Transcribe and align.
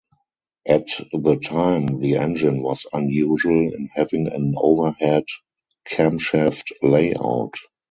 At 0.65 0.87
the 1.13 1.35
time 1.35 1.99
the 1.99 2.15
engine 2.15 2.63
was 2.63 2.87
unusual 2.91 3.71
in 3.71 3.85
having 3.93 4.25
an 4.33 4.55
overhead 4.57 5.25
camshaft 5.87 6.71
layout. 6.81 7.53